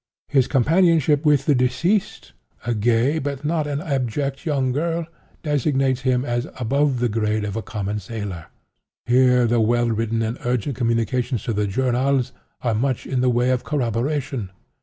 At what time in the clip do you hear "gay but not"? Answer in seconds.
2.73-3.67